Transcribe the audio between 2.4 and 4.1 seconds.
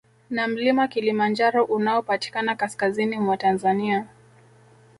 kaskazini mwa Tanzania